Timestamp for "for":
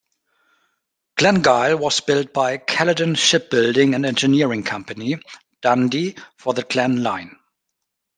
6.39-6.55